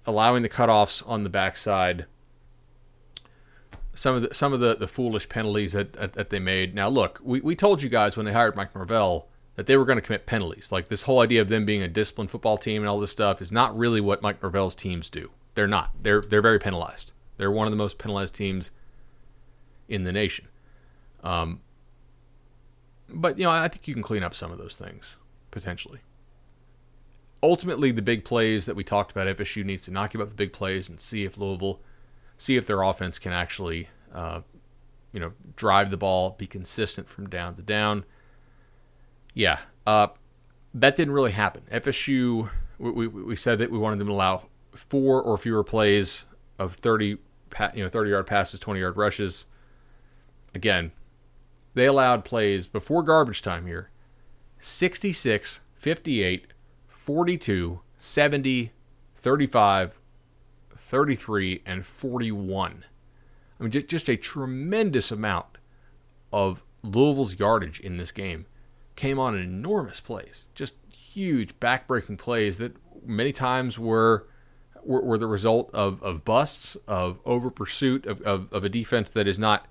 allowing 0.06 0.42
the 0.42 0.50
cutoffs 0.50 1.08
on 1.08 1.24
the 1.24 1.30
backside, 1.30 2.06
some 3.94 4.16
of 4.16 4.22
the 4.24 4.34
some 4.34 4.52
of 4.52 4.60
the, 4.60 4.76
the 4.76 4.88
foolish 4.88 5.30
penalties 5.30 5.74
that, 5.74 5.94
that, 5.94 6.14
that 6.14 6.30
they 6.32 6.40
made. 6.40 6.74
Now 6.74 6.90
look, 6.90 7.20
we, 7.24 7.40
we 7.42 7.56
told 7.56 7.84
you 7.84 7.90
guys 7.90 8.18
when 8.18 8.26
they 8.26 8.34
hired 8.34 8.56
Mike 8.56 8.74
Norvell 8.74 9.28
that 9.56 9.66
they 9.66 9.78
were 9.78 9.86
going 9.86 9.98
to 9.98 10.02
commit 10.02 10.26
penalties. 10.26 10.72
Like 10.72 10.88
this 10.88 11.04
whole 11.04 11.20
idea 11.20 11.42
of 11.42 11.50
them 11.50 11.66
being 11.66 11.82
a 11.82 11.88
disciplined 11.88 12.32
football 12.32 12.58
team 12.58 12.82
and 12.82 12.90
all 12.90 13.00
this 13.00 13.12
stuff 13.12 13.42
is 13.42 13.52
not 13.52 13.78
really 13.78 14.02
what 14.02 14.22
Mike 14.22 14.42
Norvell's 14.42 14.76
teams 14.76 15.10
do. 15.10 15.30
They're 15.56 15.68
not. 15.68 15.92
They're 16.02 16.22
they're 16.22 16.42
very 16.42 16.60
penalized. 16.60 17.12
They're 17.38 17.52
one 17.52 17.68
of 17.68 17.72
the 17.72 17.78
most 17.78 17.98
penalized 17.98 18.34
teams 18.34 18.72
in 19.90 20.04
the 20.04 20.12
nation. 20.12 20.48
Um, 21.24 21.62
but 23.10 23.38
you 23.38 23.44
know, 23.44 23.52
I 23.52 23.68
think 23.68 23.88
you 23.88 23.94
can 23.94 24.04
clean 24.04 24.24
up 24.24 24.34
some 24.34 24.52
of 24.52 24.58
those 24.58 24.76
things 24.76 25.18
potentially. 25.52 26.00
Ultimately, 27.44 27.92
the 27.92 28.04
big 28.04 28.24
plays 28.24 28.68
that 28.68 28.76
we 28.76 28.84
talked 28.84 29.12
about, 29.12 29.28
FSU 29.28 29.66
needs 29.66 29.82
to 29.84 29.92
knock 29.92 30.16
up 30.16 30.30
the 30.30 30.36
big 30.36 30.54
plays 30.54 30.90
and 30.90 31.00
see 31.00 31.26
if 31.26 31.38
Louisville 31.38 31.82
see 32.42 32.58
if 32.58 32.66
their 32.66 32.82
offense 32.82 33.20
can 33.20 33.32
actually, 33.32 33.88
uh, 34.16 34.42
you 35.14 35.20
know, 35.20 35.32
drive 35.56 35.92
the 35.92 35.98
ball, 35.98 36.36
be 36.40 36.48
consistent 36.48 37.08
from 37.08 37.30
down 37.30 37.56
to 37.56 37.62
down. 37.62 38.04
Yeah, 39.34 39.60
uh, 39.86 40.08
that 40.74 40.96
didn't 40.96 41.14
really 41.14 41.32
happen. 41.32 41.64
FSU, 41.72 42.50
we, 42.78 42.92
we, 42.92 43.08
we 43.08 43.36
said 43.36 43.60
that 43.60 43.72
we 43.72 43.78
wanted 43.78 44.00
them 44.00 44.08
to 44.08 44.14
allow 44.14 44.48
four 44.74 45.22
or 45.22 45.38
fewer 45.38 45.64
plays 45.64 46.26
of 46.60 46.76
30, 46.76 47.18
you 47.74 47.84
know, 47.84 47.90
30 47.90 48.10
yard 48.10 48.28
passes, 48.28 48.60
20 48.60 48.80
yard 48.80 48.98
rushes. 48.98 49.48
Again, 50.54 50.92
they 51.74 51.86
allowed 51.86 52.26
plays 52.26 52.68
before 52.68 53.04
garbage 53.04 53.42
time 53.42 53.66
here 53.66 53.90
66, 54.60 55.62
58, 55.76 56.48
42, 56.88 57.80
70, 57.98 58.72
35, 59.16 60.00
33, 60.76 61.62
and 61.66 61.86
41. 61.86 62.86
I 63.60 63.64
mean, 63.64 63.72
just 63.88 64.10
a 64.10 64.18
tremendous 64.18 65.12
amount 65.12 65.58
of 66.34 66.64
Louisville's 66.84 67.38
yardage 67.38 67.80
in 67.80 67.98
this 67.98 68.12
game 68.12 68.46
came 68.96 69.20
on 69.20 69.38
enormous 69.38 70.00
plays, 70.00 70.50
just 70.56 70.74
huge 70.92 71.58
backbreaking 71.60 72.18
plays 72.18 72.58
that 72.58 72.76
many 73.06 73.32
times 73.32 73.78
were 73.80 74.28
were, 74.84 75.02
were 75.02 75.18
the 75.18 75.28
result 75.28 75.70
of, 75.74 76.02
of 76.02 76.26
busts, 76.26 76.76
of 76.88 77.20
over 77.26 77.52
pursuit, 77.52 78.06
of, 78.06 78.22
of, 78.22 78.52
of, 78.52 78.64
a 78.64 78.70
defense 78.70 79.12
that 79.12 79.28
is 79.28 79.38
not 79.38 79.68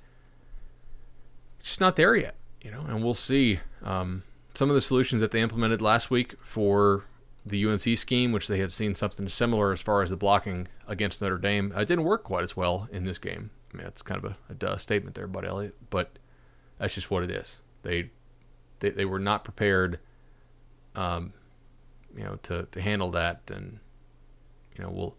just 1.60 1.80
not 1.80 1.96
there 1.96 2.14
yet, 2.14 2.36
you 2.62 2.70
know. 2.70 2.84
And 2.86 3.02
we'll 3.02 3.14
see 3.14 3.60
um, 3.82 4.22
some 4.54 4.68
of 4.68 4.74
the 4.74 4.80
solutions 4.80 5.20
that 5.20 5.30
they 5.30 5.40
implemented 5.40 5.82
last 5.82 6.10
week 6.10 6.34
for 6.42 7.04
the 7.44 7.66
UNC 7.66 7.98
scheme, 7.98 8.32
which 8.32 8.48
they 8.48 8.58
have 8.58 8.72
seen 8.72 8.94
something 8.94 9.28
similar 9.28 9.72
as 9.72 9.80
far 9.80 10.02
as 10.02 10.10
the 10.10 10.16
blocking 10.16 10.68
against 10.86 11.20
Notre 11.20 11.38
Dame. 11.38 11.72
It 11.76 11.88
didn't 11.88 12.04
work 12.04 12.24
quite 12.24 12.42
as 12.42 12.56
well 12.56 12.88
in 12.92 13.04
this 13.04 13.18
game. 13.18 13.50
I 13.72 13.76
mean, 13.76 13.84
that's 13.84 14.02
kind 14.02 14.24
of 14.24 14.36
a, 14.48 14.66
a 14.66 14.78
statement 14.78 15.14
there, 15.14 15.26
Bud 15.26 15.44
Elliott, 15.44 15.74
but 15.90 16.18
that's 16.78 16.94
just 16.94 17.10
what 17.10 17.22
it 17.22 17.30
is. 17.30 17.60
They 17.82 18.10
they, 18.80 18.90
they 18.90 19.04
were 19.04 19.18
not 19.18 19.44
prepared, 19.44 19.98
um, 20.94 21.32
you 22.16 22.24
know, 22.24 22.38
to, 22.42 22.66
to 22.72 22.80
handle 22.80 23.10
that, 23.12 23.42
and 23.52 23.78
you 24.76 24.84
know 24.84 24.90
we'll 24.90 25.16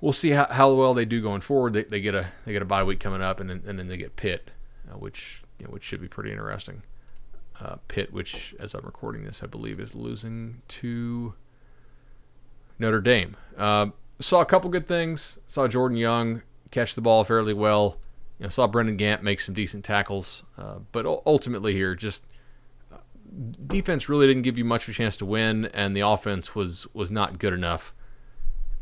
we'll 0.00 0.12
see 0.12 0.30
how, 0.30 0.46
how 0.50 0.72
well 0.74 0.92
they 0.92 1.06
do 1.06 1.22
going 1.22 1.40
forward. 1.40 1.72
They, 1.72 1.84
they 1.84 2.00
get 2.00 2.14
a 2.14 2.30
they 2.44 2.52
get 2.52 2.62
a 2.62 2.66
bye 2.66 2.84
week 2.84 3.00
coming 3.00 3.22
up, 3.22 3.40
and 3.40 3.48
then, 3.48 3.62
and 3.66 3.78
then 3.78 3.88
they 3.88 3.96
get 3.96 4.16
Pitt, 4.16 4.50
uh, 4.90 4.98
which 4.98 5.42
you 5.58 5.66
know, 5.66 5.72
which 5.72 5.84
should 5.84 6.00
be 6.00 6.08
pretty 6.08 6.30
interesting. 6.30 6.82
Uh, 7.60 7.76
which 8.10 8.54
as 8.58 8.74
I'm 8.74 8.84
recording 8.84 9.24
this, 9.24 9.42
I 9.42 9.46
believe 9.46 9.78
is 9.78 9.94
losing 9.94 10.62
to 10.66 11.34
Notre 12.78 13.00
Dame. 13.00 13.36
Uh, 13.56 13.86
saw 14.18 14.40
a 14.40 14.44
couple 14.44 14.68
good 14.68 14.88
things. 14.88 15.38
Saw 15.46 15.68
Jordan 15.68 15.96
Young 15.96 16.42
catch 16.72 16.96
the 16.96 17.00
ball 17.00 17.22
fairly 17.22 17.54
well. 17.54 17.98
You 18.38 18.44
know, 18.44 18.50
saw 18.50 18.66
Brendan 18.66 18.96
Gant 18.96 19.22
make 19.22 19.38
some 19.40 19.54
decent 19.54 19.84
tackles, 19.84 20.42
uh, 20.58 20.78
but 20.90 21.06
ultimately 21.06 21.72
here, 21.74 21.94
just 21.94 22.24
defense 23.66 24.08
really 24.08 24.26
didn't 24.26 24.42
give 24.42 24.58
you 24.58 24.64
much 24.64 24.84
of 24.84 24.90
a 24.90 24.92
chance 24.92 25.16
to 25.18 25.24
win, 25.24 25.66
and 25.66 25.96
the 25.96 26.00
offense 26.00 26.54
was 26.54 26.86
was 26.94 27.10
not 27.10 27.38
good 27.38 27.52
enough 27.52 27.94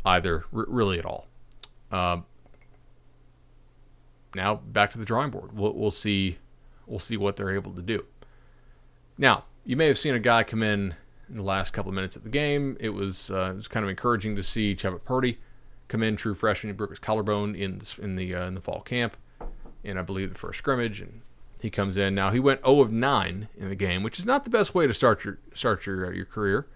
either, 0.05 0.45
r- 0.53 0.65
really 0.67 0.99
at 0.99 1.05
all. 1.05 1.27
Uh, 1.91 2.21
now 4.35 4.55
back 4.55 4.91
to 4.91 4.97
the 4.97 5.05
drawing 5.05 5.29
board. 5.29 5.51
We'll, 5.57 5.73
we'll 5.73 5.91
see 5.91 6.37
we'll 6.85 6.99
see 6.99 7.17
what 7.17 7.35
they're 7.35 7.53
able 7.53 7.73
to 7.73 7.81
do. 7.81 8.05
Now 9.17 9.45
you 9.65 9.75
may 9.75 9.87
have 9.87 9.97
seen 9.97 10.13
a 10.13 10.19
guy 10.19 10.43
come 10.43 10.63
in 10.63 10.95
in 11.29 11.37
the 11.37 11.43
last 11.43 11.71
couple 11.71 11.89
of 11.89 11.95
minutes 11.95 12.15
of 12.15 12.23
the 12.23 12.29
game. 12.29 12.77
It 12.79 12.89
was 12.89 13.31
uh, 13.31 13.51
it 13.51 13.55
was 13.55 13.67
kind 13.67 13.83
of 13.83 13.89
encouraging 13.89 14.35
to 14.35 14.43
see 14.43 14.75
Chubba 14.75 15.03
Purdy 15.03 15.39
come 15.87 16.03
in, 16.03 16.15
true 16.15 16.33
freshman. 16.33 16.75
Broke 16.75 16.91
his 16.91 16.99
collarbone 16.99 17.55
in 17.55 17.79
the, 17.79 17.95
in 18.01 18.15
the 18.15 18.35
uh, 18.35 18.47
in 18.47 18.55
the 18.55 18.61
fall 18.61 18.81
camp, 18.81 19.17
and 19.83 19.97
I 19.99 20.01
believe 20.01 20.33
the 20.33 20.39
first 20.39 20.59
scrimmage, 20.59 21.01
and 21.01 21.21
he 21.61 21.69
comes 21.69 21.95
in. 21.95 22.15
Now 22.15 22.31
he 22.31 22.39
went 22.39 22.61
0 22.61 22.81
of 22.81 22.91
9 22.91 23.47
in 23.55 23.69
the 23.69 23.75
game, 23.75 24.03
which 24.03 24.19
is 24.19 24.25
not 24.25 24.43
the 24.43 24.49
best 24.49 24.73
way 24.73 24.87
to 24.87 24.93
start 24.93 25.23
your 25.23 25.37
start 25.53 25.85
your 25.85 26.07
uh, 26.07 26.11
your 26.11 26.25
career. 26.25 26.67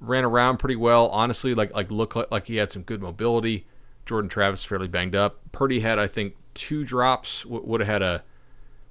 ran 0.00 0.24
around 0.24 0.58
pretty 0.58 0.76
well, 0.76 1.08
honestly. 1.08 1.54
Like 1.54 1.72
like 1.74 1.90
looked 1.90 2.16
like, 2.16 2.30
like 2.30 2.46
he 2.46 2.56
had 2.56 2.70
some 2.70 2.82
good 2.82 3.02
mobility. 3.02 3.66
Jordan 4.06 4.30
Travis 4.30 4.64
fairly 4.64 4.88
banged 4.88 5.14
up. 5.14 5.40
Purdy 5.52 5.80
had 5.80 5.98
I 5.98 6.08
think 6.08 6.34
two 6.54 6.84
drops. 6.84 7.42
W- 7.42 7.62
would 7.64 7.80
have 7.80 7.88
had 7.88 8.02
a 8.02 8.24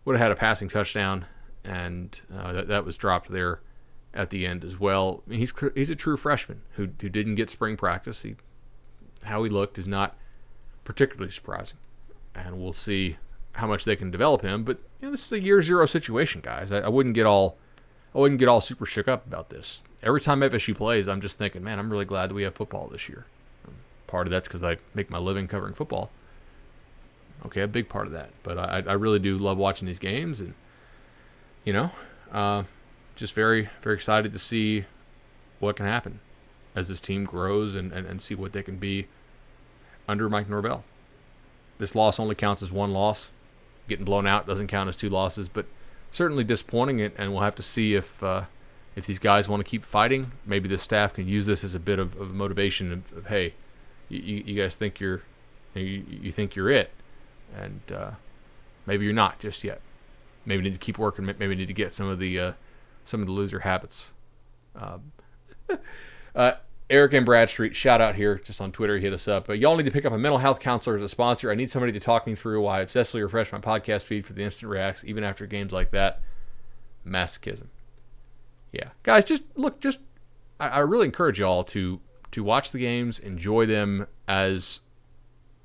would 0.06 0.16
have 0.16 0.22
had 0.22 0.32
a 0.32 0.36
passing 0.36 0.70
touchdown, 0.70 1.26
and 1.64 2.22
uh, 2.34 2.54
that 2.54 2.68
that 2.68 2.86
was 2.86 2.98
dropped 2.98 3.32
there 3.32 3.62
at 4.14 4.30
the 4.30 4.46
end 4.46 4.64
as 4.64 4.80
well. 4.80 5.24
I 5.26 5.32
mean, 5.32 5.40
he's 5.40 5.54
he's 5.74 5.90
a 5.90 5.96
true 5.96 6.18
freshman 6.18 6.62
who 6.74 6.90
who 7.02 7.10
didn't 7.10 7.36
get 7.36 7.50
spring 7.50 7.78
practice. 7.78 8.22
He 8.22 8.36
how 9.24 9.44
he 9.44 9.50
looked 9.50 9.80
is 9.80 9.88
not 9.88 10.16
particularly 10.84 11.32
surprising, 11.32 11.80
and 12.36 12.62
we'll 12.62 12.74
see 12.74 13.18
how 13.58 13.68
much 13.68 13.86
they 13.86 13.96
can 13.96 14.12
develop 14.12 14.42
him. 14.42 14.64
But 14.64 14.80
you 15.02 15.08
know, 15.08 15.12
this 15.12 15.26
is 15.26 15.32
a 15.32 15.40
year 15.40 15.62
zero 15.62 15.86
situation, 15.86 16.42
guys. 16.42 16.72
I, 16.72 16.80
I 16.80 16.88
wouldn't 16.90 17.16
get 17.16 17.26
all 17.26 17.58
I 18.16 18.20
wouldn't 18.20 18.40
get 18.40 18.48
all 18.48 18.62
super 18.62 18.86
shook 18.86 19.08
up 19.08 19.26
about 19.26 19.50
this. 19.50 19.82
Every 20.02 20.22
time 20.22 20.40
FSU 20.40 20.76
plays, 20.76 21.08
I'm 21.08 21.22
just 21.22 21.38
thinking, 21.38 21.64
man, 21.64 21.80
I'm 21.80 21.90
really 21.90 22.06
glad 22.06 22.30
that 22.30 22.36
we 22.36 22.44
have 22.44 22.56
football 22.56 22.88
this 22.88 23.10
year. 23.10 23.26
Part 24.06 24.28
of 24.28 24.32
that's 24.32 24.48
because 24.48 24.64
I 24.64 24.78
make 24.94 25.10
my 25.10 25.18
living 25.18 25.48
covering 25.48 25.74
football. 25.74 26.10
Okay, 27.46 27.62
a 27.62 27.68
big 27.68 27.90
part 27.90 28.08
of 28.08 28.14
that, 28.14 28.32
but 28.42 28.58
I, 28.58 28.84
I 28.88 28.94
really 28.94 29.20
do 29.20 29.38
love 29.38 29.58
watching 29.58 29.86
these 29.86 30.00
games, 30.00 30.42
and 30.42 30.56
you 31.66 31.74
know, 31.74 31.92
uh, 32.32 32.64
just 33.16 33.34
very 33.34 33.70
very 33.84 33.96
excited 33.96 34.34
to 34.34 34.40
see 34.40 34.86
what 35.60 35.76
can 35.76 35.86
happen 35.86 36.20
as 36.76 36.88
this 36.88 37.00
team 37.02 37.26
grows 37.26 37.76
and, 37.76 37.92
and, 37.92 38.06
and 38.06 38.22
see 38.22 38.36
what 38.36 38.54
they 38.54 38.62
can 38.62 38.78
be 38.78 39.08
under 40.08 40.30
Mike 40.30 40.50
Norvell. 40.50 40.84
This 41.80 41.96
loss 41.96 42.20
only 42.20 42.36
counts 42.36 42.62
as 42.62 42.72
one 42.72 42.92
loss. 42.92 43.32
Getting 43.88 44.06
blown 44.06 44.28
out 44.28 44.48
doesn't 44.48 44.68
count 44.68 44.90
as 44.90 44.96
two 44.96 45.10
losses, 45.10 45.48
but 45.48 45.66
certainly 46.12 46.44
disappointing. 46.44 47.00
It, 47.00 47.14
and 47.18 47.32
we'll 47.32 47.44
have 47.44 47.56
to 47.56 47.64
see 47.64 47.96
if 47.96 48.22
uh, 48.22 48.44
if 48.96 49.06
these 49.06 49.20
guys 49.20 49.48
want 49.48 49.64
to 49.64 49.70
keep 49.70 49.86
fighting. 49.86 50.32
Maybe 50.46 50.68
the 50.68 50.78
staff 50.78 51.14
can 51.14 51.28
use 51.28 51.46
this 51.46 51.64
as 51.64 51.74
a 51.74 51.80
bit 51.80 52.00
of, 52.00 52.20
of 52.20 52.34
motivation. 52.34 52.92
Of, 52.92 53.18
of 53.18 53.26
hey, 53.28 53.54
you, 54.10 54.44
you, 54.46 54.62
guys 54.62 54.76
think 54.76 55.00
you're 55.00 55.22
you, 55.74 56.04
you 56.10 56.32
think 56.32 56.56
you're 56.56 56.70
it, 56.70 56.92
and 57.56 57.82
uh, 57.94 58.12
maybe 58.86 59.06
you're 59.06 59.14
not 59.14 59.40
just 59.40 59.64
yet. 59.64 59.82
Maybe 60.46 60.64
need 60.64 60.74
to 60.74 60.80
keep 60.80 60.98
working. 60.98 61.26
Maybe 61.26 61.56
need 61.56 61.68
to 61.68 61.74
get 61.74 61.94
some 61.94 62.08
of 62.08 62.20
the 62.20 62.40
uh, 62.40 62.52
some 63.06 63.22
of 63.22 63.28
the 63.28 63.34
loser 63.34 63.60
habits. 63.60 64.14
Um, 64.76 65.12
uh, 66.36 66.54
Eric 66.90 67.14
and 67.14 67.26
Bradstreet, 67.26 67.76
shout 67.76 68.00
out 68.00 68.16
here 68.16 68.36
just 68.36 68.62
on 68.62 68.72
Twitter. 68.72 68.98
Hit 68.98 69.12
us 69.12 69.28
up. 69.28 69.50
Uh, 69.50 69.54
y'all 69.54 69.76
need 69.76 69.86
to 69.86 69.92
pick 69.92 70.06
up 70.06 70.14
a 70.14 70.18
mental 70.18 70.38
health 70.38 70.60
counselor 70.60 70.98
as 70.98 71.04
a 71.04 71.10
sponsor. 71.10 71.52
I 71.52 71.56
need 71.56 71.70
somebody 71.70 71.92
to 71.92 72.00
talk 72.00 72.26
me 72.26 72.34
through 72.34 72.62
why 72.62 72.80
I 72.80 72.86
obsessively 72.86 73.22
refresh 73.22 73.52
my 73.52 73.60
podcast 73.60 74.06
feed 74.06 74.26
for 74.26 74.34
the 74.34 74.44
instant 74.44 74.72
reacts, 74.72 75.04
even 75.04 75.24
after 75.24 75.46
games 75.46 75.74
like 75.74 75.92
that. 75.92 76.22
Masochism. 77.06 77.68
Yeah, 78.72 78.90
guys, 79.04 79.26
just 79.26 79.44
look. 79.56 79.80
Just 79.80 80.00
I, 80.60 80.68
I 80.68 80.80
really 80.80 81.06
encourage 81.06 81.40
y'all 81.40 81.64
to 81.66 82.00
to 82.32 82.44
watch 82.44 82.72
the 82.72 82.80
games, 82.80 83.20
enjoy 83.20 83.66
them 83.66 84.08
as 84.28 84.82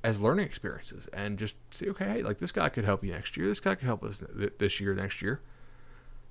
as 0.04 0.20
learning 0.20 0.46
experiences, 0.46 1.08
and 1.12 1.38
just 1.38 1.54
see, 1.70 1.88
okay, 1.90 2.04
hey, 2.04 2.22
like 2.22 2.38
this 2.38 2.52
guy 2.52 2.68
could 2.68 2.84
help 2.84 3.04
you 3.04 3.12
next 3.12 3.36
year. 3.36 3.46
This 3.46 3.60
guy 3.60 3.74
could 3.76 3.86
help 3.86 4.02
us 4.02 4.22
th- 4.36 4.54
this 4.58 4.80
year, 4.80 4.94
next 4.94 5.22
year. 5.22 5.40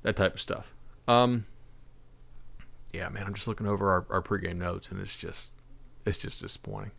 That 0.03 0.15
type 0.15 0.33
of 0.33 0.41
stuff. 0.41 0.73
Um, 1.07 1.45
yeah, 2.93 3.09
man, 3.09 3.25
I'm 3.25 3.33
just 3.33 3.47
looking 3.47 3.67
over 3.67 3.89
our, 3.91 4.05
our 4.09 4.21
pregame 4.21 4.57
notes, 4.57 4.91
and 4.91 4.99
it's 4.99 5.15
just, 5.15 5.51
it's 6.05 6.17
just 6.17 6.41
disappointing. 6.41 6.91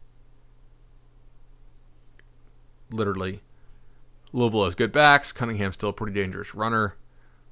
Literally, 2.90 3.40
Louisville 4.32 4.64
has 4.64 4.75
good 4.75 4.92
backs. 4.92 5.32
Cunningham's 5.32 5.75
still 5.75 5.90
a 5.90 5.94
pretty 5.94 6.18
dangerous 6.18 6.54
runner. 6.54 6.96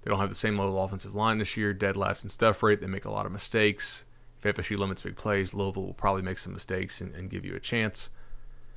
They 0.02 0.11
don't 0.11 0.20
have 0.20 0.30
the 0.30 0.35
same 0.37 0.59
level 0.59 0.78
of 0.78 0.85
offensive 0.85 1.14
line 1.14 1.38
this 1.38 1.56
year. 1.56 1.75
Dead 1.75 1.97
last 1.97 2.25
in 2.25 2.30
stuff 2.30 2.62
rate. 2.62 2.80
They 2.80 2.87
make 2.87 3.04
a 3.04 3.11
lot 3.11 3.26
of 3.26 3.32
mistakes. 3.32 4.04
If 4.42 4.56
FSU 4.56 4.78
limits 4.78 5.02
big 5.02 5.16
plays, 5.16 5.52
Louisville 5.52 5.85
will 5.85 5.94
probably 5.94 6.23
make 6.23 6.38
some 6.38 6.54
mistakes 6.54 7.02
and, 7.02 7.14
and 7.14 7.30
give 7.30 7.44
you 7.44 7.54
a 7.54 7.61
chance. 7.61 8.11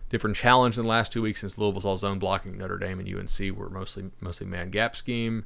Different 0.09 0.35
challenge 0.35 0.77
in 0.77 0.83
the 0.83 0.89
last 0.89 1.13
two 1.13 1.21
weeks 1.21 1.39
since 1.39 1.57
Louisville's 1.57 1.85
all 1.85 1.97
zone 1.97 2.19
blocking. 2.19 2.57
Notre 2.57 2.77
Dame 2.77 2.99
and 2.99 3.09
UNC 3.09 3.57
were 3.57 3.69
mostly 3.69 4.11
mostly 4.19 4.45
man 4.45 4.69
gap 4.69 4.95
scheme, 4.95 5.45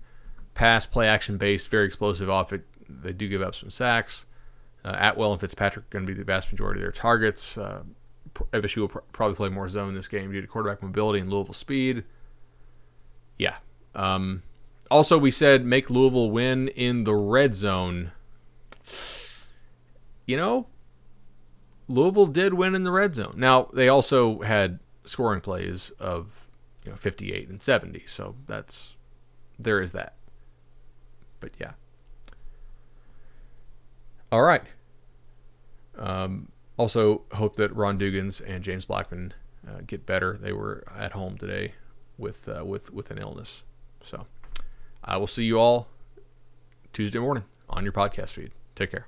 pass 0.56 0.86
play 0.88 1.08
action 1.08 1.38
based, 1.38 1.70
very 1.70 1.86
explosive 1.86 2.30
off 2.30 2.52
it 2.52 2.66
they 2.90 3.14
do 3.14 3.28
give 3.28 3.42
up 3.42 3.56
some 3.56 3.70
sacks. 3.70 4.26
Uh, 4.84 4.96
Atwell 5.00 5.32
and 5.32 5.42
Fitzpatrick 5.42 5.86
are 5.86 5.90
going 5.90 6.06
to 6.06 6.12
be 6.12 6.18
the 6.18 6.24
vast 6.24 6.52
majority 6.52 6.80
of 6.80 6.84
their 6.84 6.92
targets. 6.92 7.58
Uh, 7.58 7.84
FSU 8.54 8.78
will 8.78 8.88
pr- 8.88 9.00
probably 9.12 9.36
play 9.36 9.50
more 9.50 9.68
zone 9.68 9.94
this 9.96 10.08
game 10.08 10.32
due 10.32 10.42
to 10.42 10.48
quarterback 10.48 10.82
mobility 10.82 11.20
and 11.20 11.30
Louisville 11.30 11.54
speed. 11.54 12.04
Yeah. 13.38 13.58
Um, 13.96 14.44
also, 14.90 15.18
we 15.18 15.32
said 15.32 15.66
make 15.66 15.90
Louisville 15.90 16.32
win 16.32 16.68
in 16.70 17.04
the 17.04 17.16
red 17.16 17.56
zone. 17.56 18.12
You 20.26 20.38
know, 20.38 20.68
Louisville 21.88 22.28
did 22.28 22.54
win 22.54 22.76
in 22.76 22.84
the 22.84 22.92
red 22.92 23.16
zone. 23.16 23.36
Now 23.38 23.70
they 23.74 23.90
also 23.90 24.42
had 24.42 24.80
scoring 25.06 25.42
plays 25.42 25.92
of 26.00 26.48
you 26.84 26.92
know 26.92 26.98
58 26.98 27.50
and 27.50 27.62
70, 27.62 28.04
so 28.08 28.36
that's 28.46 28.96
there 29.58 29.82
is 29.82 29.92
that. 29.94 30.16
But 31.40 31.52
yeah. 31.60 31.72
All 34.32 34.42
right. 34.42 34.64
Um, 35.98 36.52
also, 36.78 37.24
hope 37.34 37.56
that 37.56 37.76
Ron 37.76 37.98
Dugans 37.98 38.42
and 38.46 38.64
James 38.64 38.86
Blackman 38.86 39.34
uh, 39.68 39.82
get 39.86 40.06
better. 40.06 40.38
They 40.40 40.54
were 40.54 40.84
at 40.96 41.14
home 41.14 41.38
today 41.38 41.74
with 42.18 42.48
uh, 42.48 42.64
with 42.66 42.94
with 42.94 43.10
an 43.12 43.18
illness. 43.18 43.64
So 44.04 44.28
I 45.04 45.18
will 45.18 45.28
see 45.28 45.44
you 45.44 45.60
all 45.60 45.88
Tuesday 46.94 47.20
morning 47.20 47.46
on 47.70 47.84
your 47.84 47.94
podcast 47.94 48.30
feed. 48.30 48.52
Take 48.76 48.92
care. 48.92 49.08